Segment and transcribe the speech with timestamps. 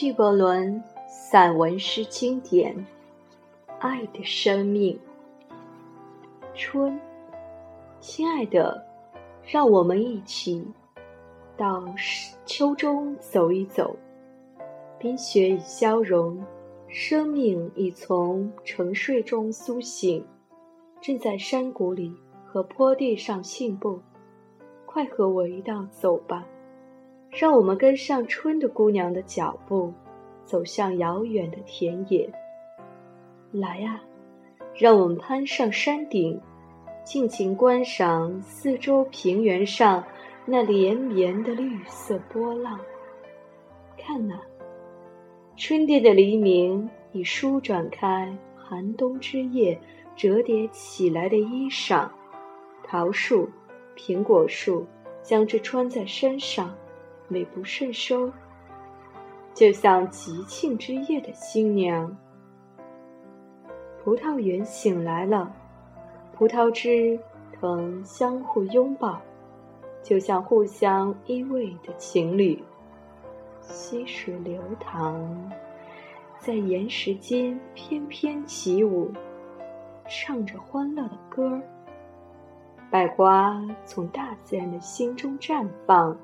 [0.00, 2.72] 纪伯伦散文诗经典
[3.80, 4.96] 《爱的生命》。
[6.54, 7.00] 春，
[7.98, 8.86] 亲爱的，
[9.42, 10.64] 让我们一起
[11.56, 11.84] 到
[12.46, 13.96] 秋中走一走。
[15.00, 16.44] 冰雪已消融，
[16.86, 20.24] 生命已从沉睡中苏醒，
[21.00, 22.14] 正在山谷里
[22.46, 24.00] 和坡地上信步。
[24.86, 26.46] 快和我一道走吧，
[27.30, 29.92] 让我们跟上春的姑娘的脚步，
[30.44, 32.28] 走向遥远的田野。
[33.52, 34.02] 来啊，
[34.74, 36.40] 让我们攀上山顶，
[37.04, 40.04] 尽情观赏四周平原上
[40.44, 42.78] 那连绵的绿色波浪。
[43.96, 44.40] 看呐！
[45.56, 49.78] 春天的黎明已舒展开寒冬之夜
[50.14, 52.08] 折叠起来的衣裳，
[52.84, 53.48] 桃树、
[53.96, 54.86] 苹果树
[55.22, 56.74] 将之穿在身上，
[57.28, 58.32] 美不胜收，
[59.54, 62.16] 就像吉庆之夜的新娘。
[64.02, 65.52] 葡萄园醒来了，
[66.32, 67.20] 葡萄枝
[67.52, 69.20] 藤相互拥抱，
[70.02, 72.62] 就像互相依偎的情侣。
[73.60, 75.52] 溪水流淌，
[76.38, 79.12] 在岩石间翩翩起舞，
[80.08, 81.60] 唱着欢乐的歌儿。
[82.90, 86.16] 百花从大自然的心中绽放，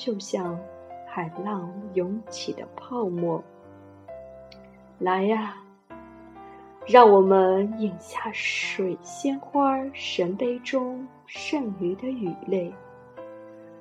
[0.00, 0.58] 就像
[1.06, 3.44] 海浪涌起的泡沫。
[4.98, 5.56] 来呀，
[6.86, 12.72] 让我们饮下水仙花神杯中剩余的雨泪，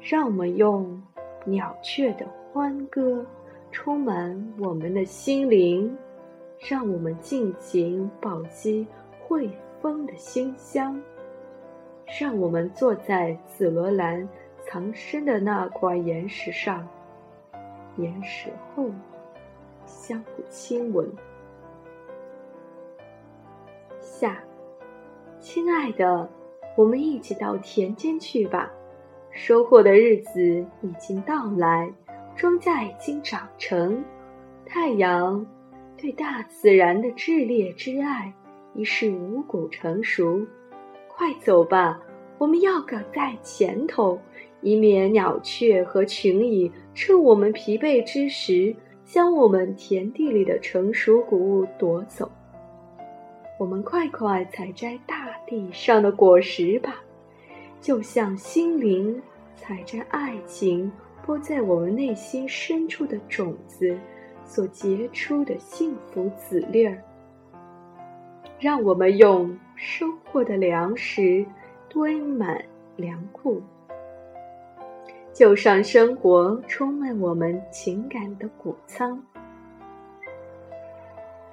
[0.00, 1.00] 让我们用
[1.44, 2.26] 鸟雀的。
[2.50, 3.24] 欢歌
[3.70, 5.96] 充满我们的心灵，
[6.58, 8.84] 让我们尽情饱吸
[9.20, 9.48] 惠
[9.80, 11.00] 风的馨香。
[12.18, 14.26] 让我们坐在紫罗兰
[14.70, 16.86] 藏身的那块岩石上，
[17.96, 18.90] 岩石后
[19.86, 21.10] 相互亲吻。
[23.98, 24.44] 下，
[25.40, 26.28] 亲爱的，
[26.76, 28.70] 我们一起到田间去吧。
[29.30, 31.90] 收获的日子已经到来。
[32.36, 34.04] 庄稼已经长成，
[34.66, 35.46] 太阳
[35.96, 38.34] 对大自然的炽烈之爱
[38.74, 40.46] 已是五谷成熟。
[41.08, 42.00] 快走吧，
[42.36, 44.20] 我们要赶在前头，
[44.60, 48.74] 以免鸟雀和群蚁趁我们疲惫之时，
[49.04, 52.30] 将我们田地里的成熟谷物夺走。
[53.58, 56.96] 我们快快采摘大地上的果实吧，
[57.80, 59.20] 就像心灵
[59.56, 60.90] 采摘爱情。
[61.26, 63.94] 播在我们内心深处的种子，
[64.46, 67.02] 所结出的幸福籽粒儿，
[68.58, 71.44] 让我们用收获的粮食
[71.86, 72.64] 堆满
[72.96, 73.60] 粮库，
[75.38, 79.22] 就上生活充满我们情感的谷仓。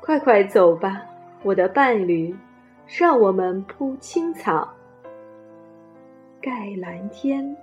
[0.00, 1.00] 快快走吧，
[1.42, 2.36] 我的伴侣，
[2.86, 4.70] 让我们铺青草，
[6.42, 7.56] 盖蓝天。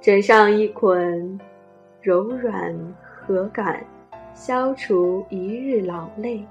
[0.00, 1.38] 枕上一捆
[2.00, 2.74] 柔软
[3.26, 3.84] 禾杆，
[4.32, 6.42] 消除一日劳累；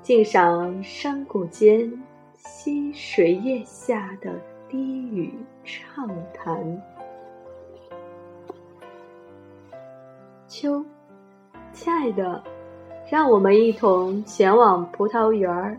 [0.00, 1.92] 静赏山谷间
[2.38, 4.32] 溪水叶下的
[4.70, 5.34] 低语
[5.64, 6.97] 畅谈。
[10.48, 10.82] 秋，
[11.74, 12.42] 亲爱的，
[13.10, 15.78] 让我们一同前往葡萄园儿，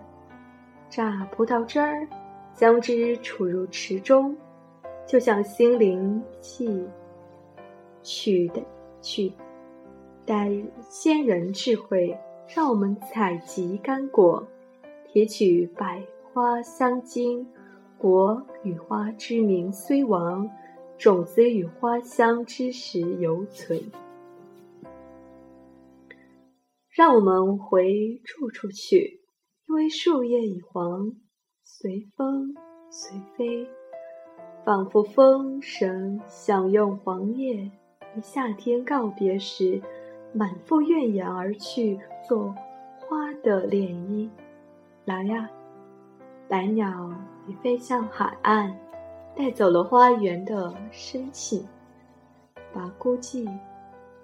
[0.91, 2.07] 榨葡萄汁儿，
[2.53, 4.37] 将之储入池中，
[5.07, 6.87] 就像心灵气。
[8.03, 8.61] 取的
[9.01, 9.33] 取
[10.23, 10.49] 代
[10.87, 12.15] 先人智慧，
[12.47, 14.47] 让我们采集干果，
[15.07, 16.01] 提取百
[16.31, 17.45] 花香精。
[17.97, 20.49] 果与花之名虽亡，
[20.97, 23.77] 种子与花香之实犹存。
[26.99, 29.21] 让我们回住处去，
[29.69, 31.13] 因为树叶已黄，
[31.63, 32.53] 随风
[32.91, 33.65] 随飞，
[34.65, 37.71] 仿佛风神享用黄叶。
[38.17, 39.81] 与夏天告别时，
[40.33, 41.97] 满腹怨言而去，
[42.27, 42.53] 做
[42.99, 44.29] 花的涟漪。
[45.05, 45.49] 来呀，
[46.49, 47.13] 白鸟
[47.47, 48.77] 已飞向海岸，
[49.37, 51.65] 带走了花园的生气，
[52.73, 53.49] 把孤寂、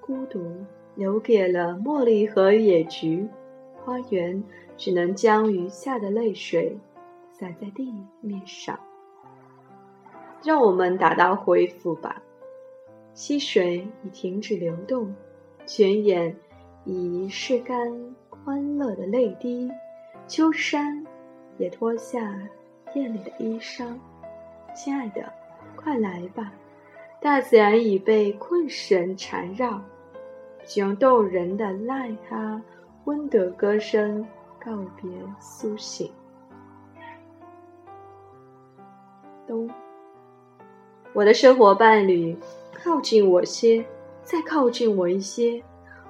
[0.01, 0.41] 孤独
[0.95, 3.27] 留给了茉莉和野菊。
[3.83, 4.43] 花园
[4.77, 6.75] 只能将余下的泪水
[7.31, 8.79] 洒在地面上。
[10.43, 12.21] 让我们打道回府吧。
[13.13, 15.13] 溪水已停止流动，
[15.65, 16.35] 泉眼
[16.83, 19.71] 已拭干欢乐的泪滴，
[20.27, 21.05] 秋山
[21.57, 22.37] 也脱下
[22.93, 23.93] 艳丽的衣裳。
[24.75, 25.31] 亲爱的，
[25.75, 26.51] 快来吧！
[27.21, 29.81] 大自然已被困神缠绕，
[30.65, 32.61] 就用动人的癞哈
[33.05, 34.25] 温德歌声
[34.59, 35.09] 告别
[35.39, 36.11] 苏醒。
[39.47, 39.69] 冬，
[41.13, 42.35] 我的生活伴侣，
[42.73, 43.85] 靠近我些，
[44.23, 45.63] 再靠近我一些，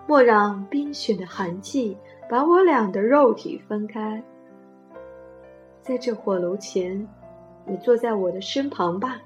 [0.08, 1.98] 莫让冰雪的寒气
[2.30, 4.24] 把我俩的肉体分开。
[5.82, 7.06] 在这火炉前，
[7.66, 9.22] 你坐在我的身旁吧。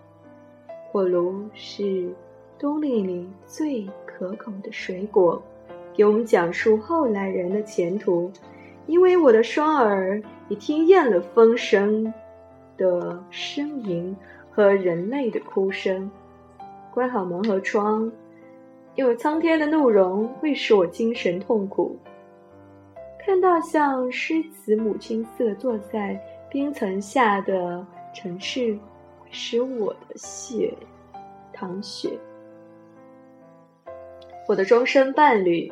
[0.91, 2.11] 火炉是
[2.57, 3.87] 冬令里最
[4.19, 5.41] 可口的水果，
[5.95, 8.29] 给我们讲述后来人的前途。
[8.85, 12.13] 因为我的双耳已听厌了风声。
[12.79, 14.15] 的呻吟
[14.49, 16.09] 和人类的哭声。
[16.93, 18.09] 关好门和窗，
[18.95, 21.97] 因为苍天的怒容会使我精神痛苦。
[23.19, 26.17] 看到像诗词母亲似的坐在
[26.49, 28.79] 冰层下的城市，
[29.29, 30.73] 使我的血
[31.51, 32.11] 淌血。
[34.49, 35.71] 我的终身伴侣，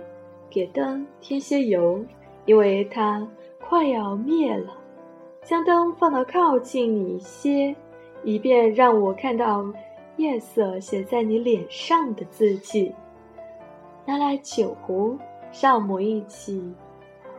[0.51, 1.99] 给灯添些油，
[2.45, 3.27] 因为它
[3.59, 4.77] 快要灭了。
[5.41, 7.75] 将灯放到靠近你一些，
[8.23, 9.65] 以便让我看到
[10.17, 12.93] 夜色写在你脸上的字迹。
[14.05, 15.17] 拿来酒壶，
[15.59, 16.61] 让我们一起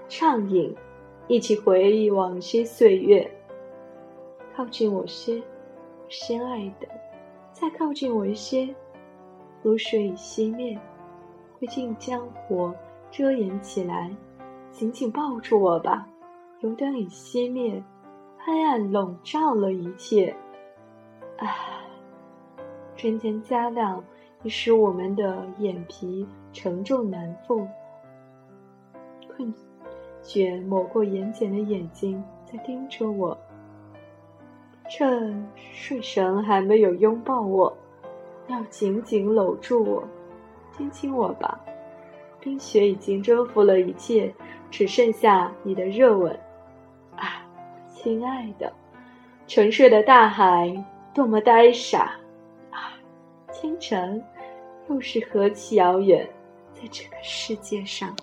[0.09, 0.75] 畅饮，
[1.29, 3.31] 一起回忆往昔岁月。
[4.57, 5.41] 靠近我些，
[6.09, 6.89] 心爱的，
[7.53, 8.75] 再靠近我一些。
[9.63, 10.77] 炉水已熄灭，
[11.59, 12.75] 会尽将火
[13.11, 14.11] 遮掩起来。
[14.71, 16.07] 紧紧抱住我吧，
[16.61, 17.83] 油灯已熄灭。
[18.39, 20.35] 黑暗笼罩了一切，
[21.37, 21.47] 唉，
[22.97, 24.03] 春天加亮，
[24.43, 27.67] 已使我们的眼皮沉重难复。
[29.29, 29.53] 困
[30.23, 33.37] 倦抹过眼睑的眼睛在盯着我，
[34.89, 37.77] 趁睡神还没有拥抱我，
[38.47, 40.05] 要紧紧搂住我，
[40.79, 41.61] 亲亲我吧。
[42.39, 44.33] 冰雪已经征服了一切，
[44.71, 46.33] 只剩下你的热吻。
[47.17, 47.45] 啊
[47.93, 48.73] 亲爱的，
[49.49, 50.73] 沉睡的大海
[51.13, 52.13] 多么呆傻
[52.71, 52.95] 啊！
[53.51, 54.25] 清晨
[54.89, 56.25] 又是何其遥远，
[56.73, 58.15] 在这个世界上。